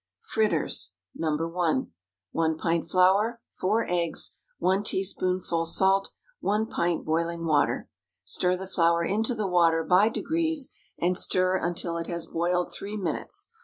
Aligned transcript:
FRITTERS 0.31 0.95
(No. 1.13 1.37
1.) 1.37 1.75
✠ 1.81 1.89
1 2.31 2.57
pint 2.57 2.89
flour. 2.89 3.39
4 3.51 3.85
eggs. 3.87 4.31
1 4.57 4.81
teaspoonful 4.83 5.67
salt. 5.67 6.09
1 6.39 6.65
pint 6.65 7.05
boiling 7.05 7.45
water. 7.45 7.87
Stir 8.25 8.57
the 8.57 8.65
flour 8.65 9.03
into 9.05 9.35
the 9.35 9.45
water 9.47 9.83
by 9.83 10.09
degrees, 10.09 10.73
and 10.97 11.15
stir 11.15 11.55
until 11.55 11.97
it 11.97 12.07
has 12.07 12.25
boiled 12.25 12.71
three 12.73 12.97
minutes. 12.97 13.51